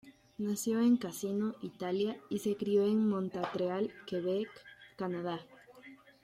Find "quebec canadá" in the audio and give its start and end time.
4.07-5.41